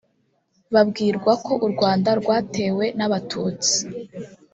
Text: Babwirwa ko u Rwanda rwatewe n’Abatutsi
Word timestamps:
Babwirwa 0.73 1.31
ko 1.45 1.51
u 1.65 1.67
Rwanda 1.73 2.09
rwatewe 2.19 2.85
n’Abatutsi 2.97 3.75